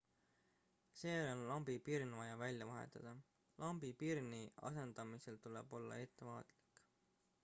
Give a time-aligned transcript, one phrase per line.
[0.99, 3.13] seejärel on vaja lambipirn välja vahetada
[3.65, 4.39] lambipirni
[4.71, 6.79] asendamisel tuleb olla ettevaatlik